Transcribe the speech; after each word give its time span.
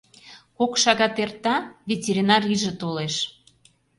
Кок 0.57 0.73
шагат 0.83 1.15
эрта— 1.23 1.55
ветеринар 1.89 2.43
иже 2.53 2.71
толеш. 2.81 3.15